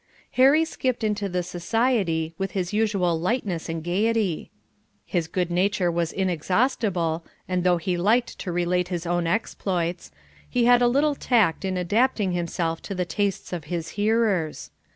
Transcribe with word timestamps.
Harry 0.31 0.65
skipped 0.65 1.03
into 1.03 1.29
this 1.29 1.47
society 1.47 2.33
with 2.39 2.53
his 2.53 2.73
usual 2.73 3.19
lightness 3.19 3.69
and 3.69 3.83
gaiety. 3.83 4.49
His 5.05 5.27
good 5.27 5.51
nature 5.51 5.91
was 5.91 6.11
inexhaustible, 6.11 7.23
and 7.47 7.63
though 7.63 7.77
he 7.77 7.97
liked 7.97 8.39
to 8.39 8.51
relate 8.51 8.87
his 8.87 9.05
own 9.05 9.27
exploits, 9.27 10.09
he 10.49 10.65
had 10.65 10.81
a 10.81 10.87
little 10.87 11.13
tact 11.13 11.63
in 11.63 11.77
adapting 11.77 12.31
himself 12.31 12.81
to 12.81 12.95
the 12.95 13.05
tastes 13.05 13.53
of 13.53 13.65
his 13.65 13.89
hearers. 13.89 14.71